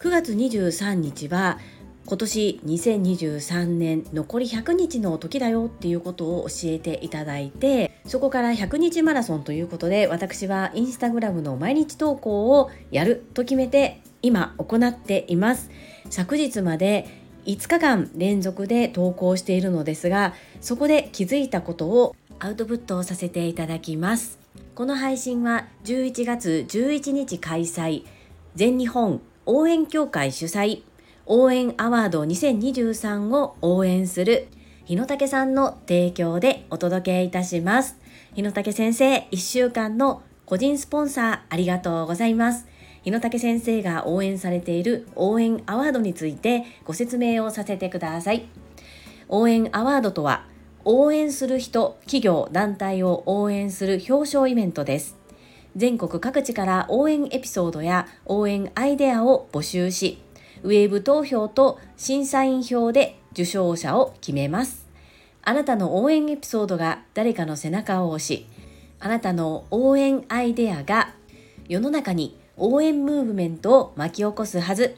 [0.00, 1.60] 9月23日は
[2.06, 15.70] 今年2023年残り100日の時だよっていうことを教えていただいてそこから100日マラソンということで私はインスタグラムの毎日投稿をやると決めて今行っています。
[16.10, 17.06] 昨日まで
[17.44, 24.45] 5日間連続で投稿しているのですがそこで気づいたことをアウトプットをさせていただきます。
[24.76, 28.04] この配信は11月11日開催
[28.56, 30.82] 全日本応援協会主催
[31.24, 34.48] 応援アワード2023を応援する
[34.84, 37.96] 日野武さんの提供でお届けいたします。
[38.34, 42.66] 日野武先生、1週間の個人スポンサーありがとうございます。
[43.02, 48.46] 日野武先生が応援されている応援アワードについてご説明をさせてください。
[49.30, 50.44] 応援アワードとは、
[50.88, 55.16] 応援する人、企業、団体を応援する表彰イベントです。
[55.74, 60.22] 全国各地から応援エピソードや応援アイデアを募集し、
[60.62, 64.86] ウェーブ投票と審査員票で受賞者を決めます。
[65.42, 68.46] あなたの応援エピソードが誰かの背中を押し、
[69.00, 71.14] あなたの応援アイデアが
[71.68, 74.94] 世の中に応援ムーブメントを巻き起こすはず。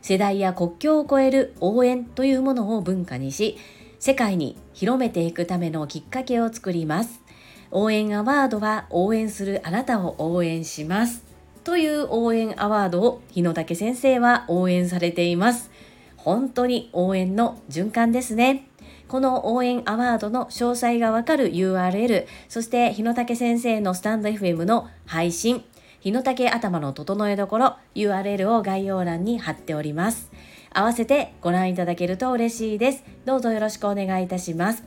[0.00, 3.56] 世代や国境を超える応援というものを文化にし、
[4.04, 7.22] 世界に広めていくためのきっかけを作ります。
[7.70, 11.24] 応援アワードは応援するあなたを応援します。
[11.64, 15.70] という応援アワードを日野武先生は応援されています。
[16.18, 18.68] 本当に応援の循環ですね。
[19.08, 25.64] この応援アワードの詳細がわかる URL、そして日野武先生のスタンド FM の配信、
[26.00, 30.30] 日野武頭の整えどころ URL を概要欄に貼っております。
[30.74, 33.04] 合わせてご覧いただけると嬉しいです。
[33.24, 34.82] どうぞよろしくお願いいたします。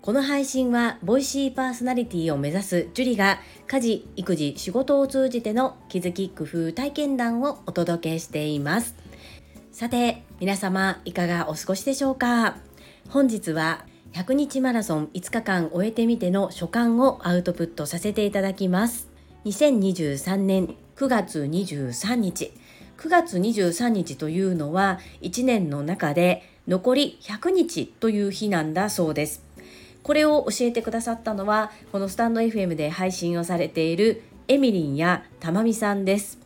[0.00, 8.96] この配信は、ボイシーパーソナリティを目指すジュリが、家事、育児、仕事を通じての気づき、工夫、体験談をお届けしています。
[9.70, 12.56] さて、皆様、いかがお過ごしでしょうか？
[13.10, 19.08] 本日は、100日マラソン5日間終えてみての所感をアウトプットさせていただきます。
[19.44, 22.52] 2023年9月23日。
[23.02, 29.42] 9月23日というのは1年の中で残り100日という日なんだそうです。
[30.04, 36.38] これを教えてくださったのはこのスタンド FM で配信をされているエミリンやたまみさんです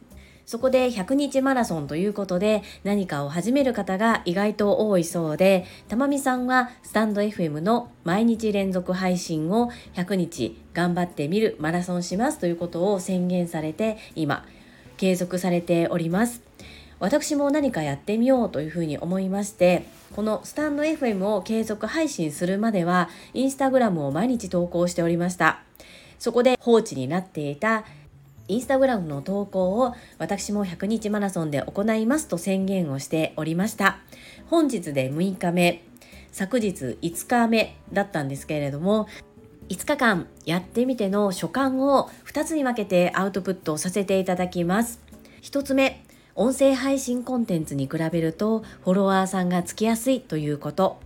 [0.47, 14.47] そこで100日マラソンということで何かを始める方が意外と多いそうでたまみさんはスタンド FM の毎日連続配信を100日頑張ってみるマラソンしますということを宣言されて今
[14.97, 16.46] 継続されております
[16.99, 19.85] 私も何かやってみようというふうに思いまして
[20.15, 25.61] このスタンド FM を継続配信するまではインスタグラムを毎日投稿しておりました。
[26.19, 27.85] そこで放置になっていた
[28.49, 33.99] インスタグラムの投稿を私も100日マラソンで行いますと宣言をしておりました。
[34.49, 35.83] 本日で6日目
[36.33, 39.09] 昨日5日目だったんですけれども
[39.69, 45.01] 5日間やってみての所感を2つに分けてアウトプットさせていただきます。
[45.43, 46.06] 1つ目
[46.39, 50.99] 音声配信コンテンツに比べるとフォロワーさんがつきやすいということ。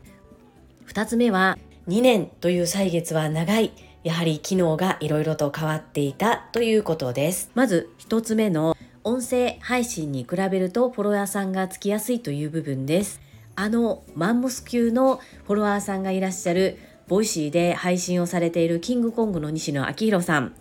[0.85, 3.73] 二つ目は2年という歳月は長い。
[4.03, 7.53] やはり機能がいろいろと変わっていたということです。
[7.55, 13.21] まず一つ目の音声配信に比べるとフォロワーさんがつきやすいという部分です。
[13.55, 20.55] あのマンモス級のフォロワーさんがいらっしゃる Voicy で配信をされているキングコングの西野亮廣さん。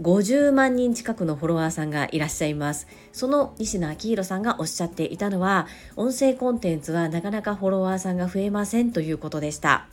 [0.00, 2.86] 50万人近くのフォロワーさんがいらっしゃいます。
[3.12, 5.66] その西野昭弘さんがおっしゃっていたのは、
[5.96, 9.86] 音声コンテンツはなかなかフォロワーさんが増えませんということでした。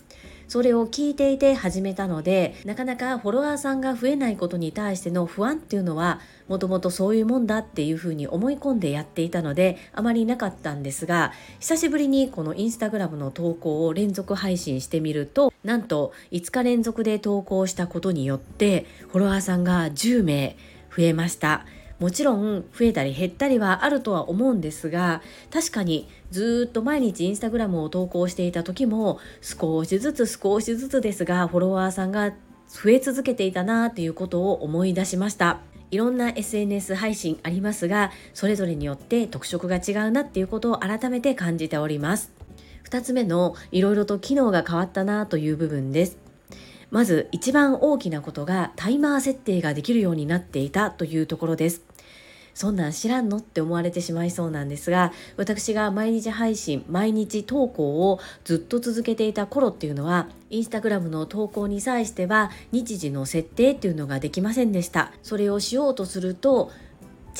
[0.52, 6.20] それを聞いていて始めたのでなかなかフォロワーさんが増えないことに対しての不安っていうのは
[6.50, 20.58] もともとそういうもんだっていうふうに思い込んでやっていたのであまりなかったんですが久しぶりにこのインスタグラムの投稿を連続配信してみるとなんと5日連続で投稿したことによってフォロワーさんが10名
[20.94, 21.66] 増えました。
[22.02, 25.22] もちろん増えたり減ったりはあるとは思うんですが
[25.54, 32.32] 確かにずっと毎日インスタグラムを投稿していた時も少しずつ少しずつですがフォロワーさんが
[32.68, 35.60] 増え続けていたなということを思い出しました。
[35.92, 42.32] いろんな SNS 配信ありますがそれぞれによって特色が違うなっていうことを改めて感じております。
[42.90, 46.18] 2つ目のいろいろと機能が変わったなという部分です。
[46.92, 51.91] まず一番大きなことがタイマー設定ができるようになっていたというところです。
[52.54, 53.38] そんなん知らんの？
[53.38, 65.12] って思われてしまいそうなんですが私が毎日配信毎日投稿をずっと続けていた頃っていうのはインスタグラムの投稿に際しては日時の設定っていうのができませんでした。
[65.24, 66.72] それをしようとすると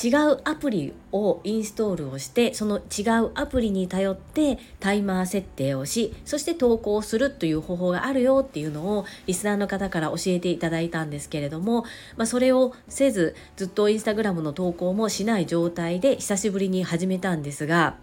[0.00, 11.82] 違うアプリをインストールをしてその違うアプリに頼ってタイマー設定をしそして投稿するという方法があるよっていうのをリスナーの方から教えていただいたんですけれども、
[12.16, 17.96] まあ、それをせずずっとインスタグラムの投稿もしない状態で久しぶりに始めたんですが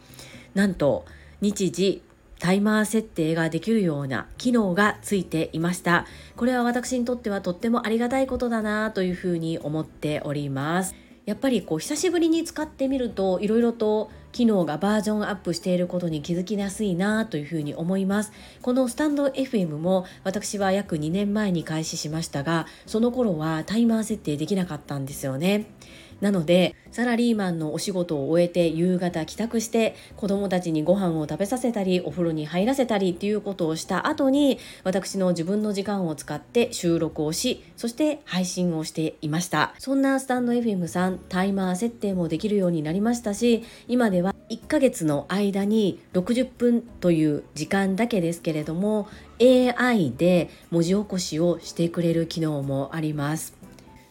[0.54, 1.06] なんと
[1.42, 2.04] 日時
[2.40, 6.06] タイマー設定ができるような機能がついていました。
[6.38, 11.09] これは私にとってはとってもありがたいことだなというふうに思っております。
[11.30, 18.32] やっぱりこう久しぶりに使ってみるといろいろと機能がバージョンアップしていることに気づきやすいなというふうに思います。
[18.64, 25.68] このスタンド FM も私は約2年前に開始しましたがその頃はタイマー設定できなかったんですよね。
[26.22, 39.74] なのでサラリーマンのお仕事を終えて夕方帰宅して子供たちにご飯を食べさせたりお風呂に入らせたりっていうことをした後に私の自分の時間を使って収録をしそして配信をしていました。
[39.78, 49.08] そんなスタンド FM さんタイマー設定もできるようになりましたし今では1ヶ月の間に60分という時間だけですけれども
[49.40, 53.59] AI で文字起こしをしてくれる機能もあります。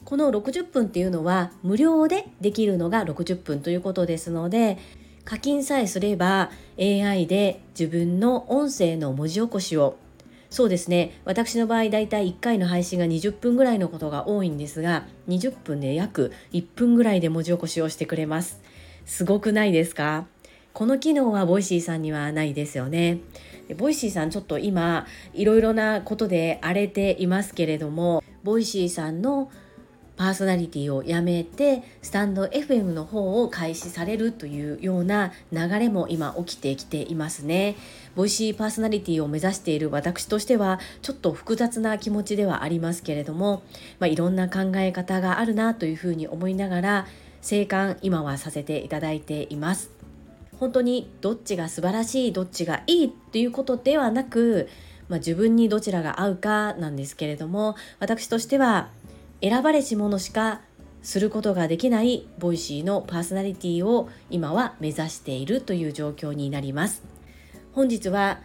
[0.08, 4.78] この60分っていうのは無料でできるのが60分ということですので
[5.26, 6.50] 課金さえすれば
[6.80, 9.98] AI で自分の音声の文字起こしを
[10.48, 18.62] そうですね私の場合だいたい1回の配信が20分ぐらいのことが多いんですが20分で約1分ぐらいで文字起こしをしてくれます。
[19.04, 20.24] すごくないですか？
[20.72, 23.18] この機能は Voicy さんにはないですよね。
[23.76, 29.50] Voicy さんちょっと今いろいろなことで荒れていますけれども Voicy さんの
[30.18, 37.76] パーソナリティをやめてスタンド FM の方を開始されるというような流れも今起きてきていますね。
[38.16, 43.62] Voicy パーソナリティを目指している私としてはちょっと複雑な気持ちではありますけれども、
[44.00, 47.06] まあ、いろんな考え方があるなというふうに思いながら
[47.40, 49.90] 静観今はさせていただいています。
[50.58, 54.68] 本当にどっちが素晴らしいどっちがいいっていうことではなく、
[55.08, 58.88] まあ、自分にどちらが合うかなんですけれども私としては
[59.40, 60.60] 選ばれし者しか
[61.02, 67.02] することができない Voicy のパーソナリティを今は目指しているという状況になります。
[67.72, 68.40] 本日は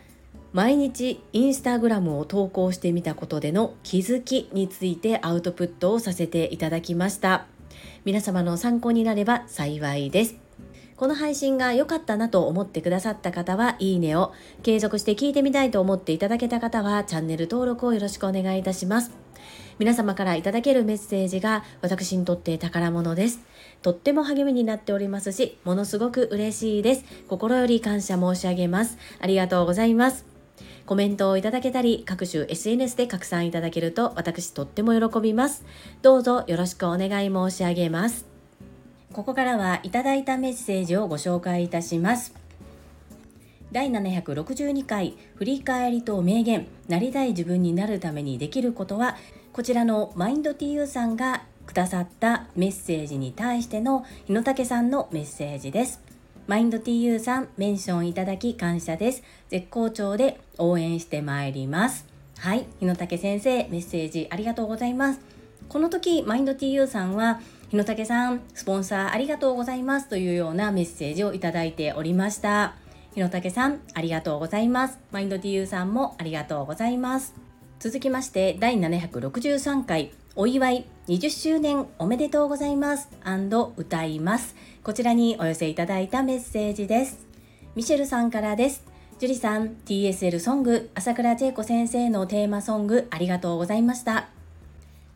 [0.52, 7.48] 毎日インスタグラムを投稿してみたことでの気づきについてアウトプットをさせていただきました。
[8.06, 10.36] 皆様の参考になれば幸いです。
[10.96, 14.32] この配信が良かったなと思ってくださった方はいいねを
[14.62, 19.23] 継続して聞いてみたいと思っていただけた方はチャンネル登録をよろしくお願いいたします。
[19.80, 23.40] 皆様からいただけるメッセージが私にとって宝物です。
[23.82, 27.06] とっても励みになっておりますし、ものすごく嬉しいです。
[27.28, 28.98] 心より感謝申し上げます。
[29.20, 30.26] ありがとうございます。
[30.86, 35.64] コメントをいただけたり、各種 SNS で拡散いただけると私とっても喜びます。
[36.02, 38.26] どうぞよろしくお願い申し上げます。
[39.14, 42.34] ここからはいただいたメッセージをご紹介いたします。
[43.72, 49.16] 第762回振り返りと名言なりたい自分になるためにできることは
[49.54, 56.02] こちらのマインド TU さんがくださったメッセージに対しての日野武さんのメッセージです。
[56.48, 59.22] マインド TU さん、メンションいただき感謝です。
[59.50, 62.08] 絶好調で応援してまいります。
[62.40, 65.20] はい、日野武先生、メッセージありがとうございます。
[65.70, 67.40] この時、マインド TU さんは、
[67.70, 72.74] 日野武さん、スポンサーありがとうございますというようなメッセージをいただいておりました。
[73.14, 74.98] 日野武さん、ありがとうございます。
[75.12, 77.53] マインド TU さんもありがとうございます。
[77.84, 83.10] 続きまして第763回お祝い20周年おめでとうございます
[83.76, 84.56] 歌います。
[84.86, 87.28] こちらにお寄せいただいたメッセージです。
[87.76, 88.86] ミシェルさんからです。
[89.20, 94.30] ジュリさん TSL ソング朝倉千恵子先生のテーマソングありがとうございました。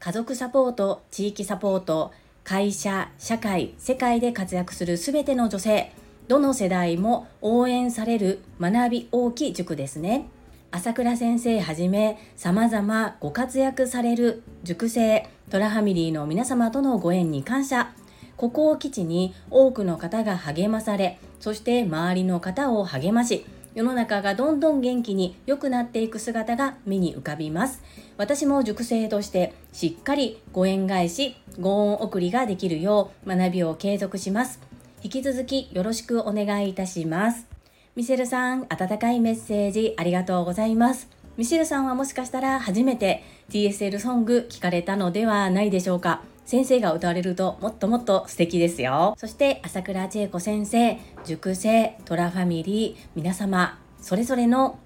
[0.01, 2.11] 家族サポート地域サポート
[2.43, 5.93] 会社社会世界で活躍するすべての女性
[6.27, 10.27] どの世代も応援される学び大きい塾ですね。
[10.69, 17.93] 朝倉先生はじめ様々ご活躍される塾生トラファミリーの皆様とのご縁に感謝。
[18.35, 27.81] ここを基地に多くの方が励まされそして周りの方を励まし世の中がどんどん元気に良くなっていく姿が目に浮かびます。
[28.17, 34.59] 私も塾生としてしっかりご縁返しご恩送りができるよう学びを継続します。
[35.03, 37.56] 引き続きよろしくお願いいたします。
[37.97, 41.09] ミシェルさん、温かいメッセージありがとうございます。
[41.35, 46.21] ミシェルさんはもしかしたら初めて TSL ソング聞かれたのではないでしょうか。
[46.45, 49.15] 先生が歌われるともっともっと素敵ですよ。
[49.17, 54.77] そして朝倉千恵子先生、塾生、トラファミリー、皆様、それぞれの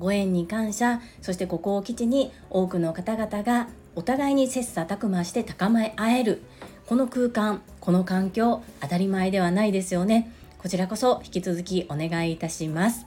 [0.00, 6.42] ご縁に感謝そしてここを基地に多くの方々がお互いに切磋琢磨して高め合える
[6.86, 10.32] この空間この環境当たり前ではないですよね
[10.66, 13.06] こちらこそ引き続きお願いいたします。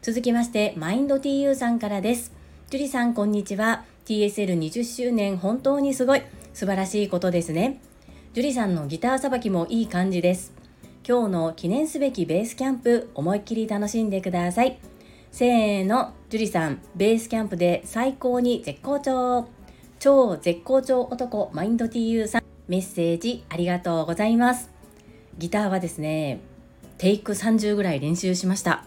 [0.00, 2.32] 続きましてマインド TU さんからです。
[2.70, 3.84] ジュリさんこんにちは。
[4.06, 6.22] TSL20 周年本当にすごい。
[6.54, 7.82] 素晴らしいことですね。
[8.32, 10.54] ジュリさんのギターさばきもいい感じです。
[11.06, 14.78] 今日の記念すべきベースキャンプ思いっきり楽しんでください。
[15.30, 16.14] せーの。
[16.30, 19.46] ジュリさんベースキャンプで最高に絶好調。
[19.98, 22.42] 超絶好調男マインド TU さん。
[22.68, 24.70] メッセージありがとうございます。
[25.36, 26.40] ギターはですね
[27.00, 28.84] テイク30ぐらい練習しました。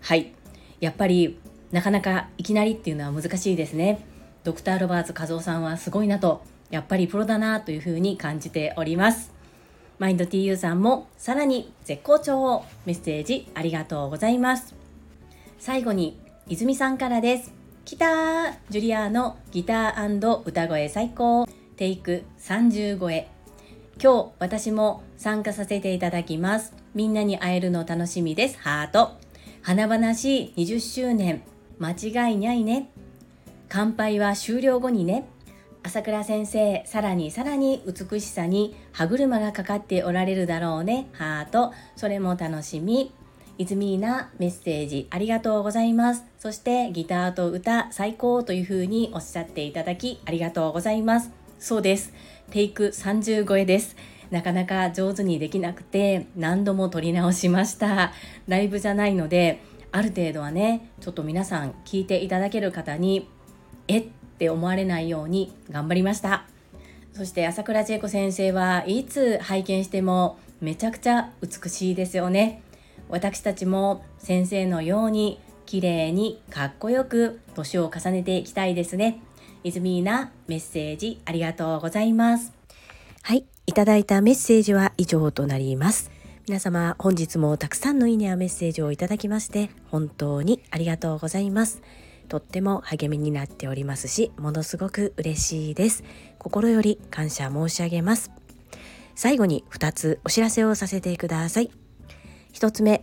[0.00, 0.32] はい。
[0.80, 1.38] やっぱり
[1.70, 4.04] なかなかいきなりっていうのは難しいですね。
[4.42, 9.30] ドクターロバーツ和夫さんはすごいなとやっぱりプロだなというふうに感じております。
[10.00, 14.74] マインド TU さんもさらに絶好調をメッセージありがとうございます。
[15.60, 17.52] 最後に泉さんからです。
[17.84, 21.46] 来たジュリアーのギター歌声最高。
[21.76, 23.28] テイク30超え
[24.02, 26.74] 今日私も参加させていただきます。
[26.94, 28.58] みんなに会えるの楽しみです。
[28.58, 29.12] ハート。
[29.62, 31.42] 華々しい20周年。
[31.78, 32.90] 間違いないね。
[33.68, 35.28] 乾杯は終了後にね。
[35.84, 41.08] 朝倉先生さらにさらに美しさに歯車がかかっておられるだろうね。
[41.12, 41.72] ハート。
[41.94, 43.12] それも楽しみ。
[43.58, 46.24] イズミーナメッセージありがとうございます。
[46.36, 51.30] そしてギターと歌最高というふうにおっしゃっていただきありがとうございます。
[51.60, 52.12] そうです。
[52.50, 53.94] テイク30超えです。
[54.32, 58.12] なかなか上手にできなくて何度も撮り直しました。
[58.48, 59.62] ライブじゃないので
[59.92, 63.28] ある程度はねちょっと皆さん聞いていただける方に
[63.88, 64.06] えっ
[64.38, 66.46] て思われないように頑張りました。
[67.12, 72.62] そして朝倉千恵子先生はいつ拝見してもめちゃくちゃ美しいですよね。
[73.10, 79.20] 私たちも先生のように綺麗にかっこよく年を重ねていきたいですね。
[79.62, 82.61] イズミーナメッセージありがとうございます。
[83.24, 86.10] はい、いただいたメッセージは以上となります。
[86.48, 91.82] 皆様本日もたくさんのいいねやメッセージをいただきまして本当にありがとうございます。
[92.28, 96.02] とっても励みになっておりますし、ものすごく嬉しいです。
[96.40, 98.32] 心より感謝申し上げます。
[99.14, 101.70] 最後に2つお知らせをさせてください。
[102.54, 103.02] 1つ目、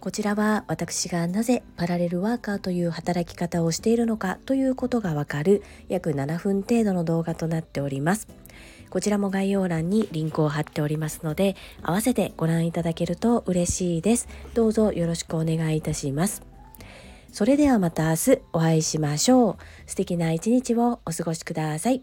[0.00, 8.26] こちらは私がなぜパラレルワーカーという働き方をしているのかということがわかる約7分程度の動画となっております。
[8.88, 14.26] こちらも概要欄にリンクを貼っておりますので、合わせてご覧いただけると嬉しいです。
[14.54, 16.42] どうぞよろしくお願いいたします。
[17.30, 19.56] それではまた明日お会いしましょう。
[19.86, 22.02] 素敵な一日をお過ごしください。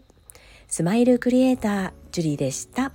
[0.68, 2.92] スマイルクリエイター、ジュリーでした。